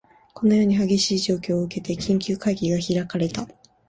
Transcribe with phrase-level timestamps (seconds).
[0.33, 3.47] このような厳しい状況を受けて、緊急会議が開かれた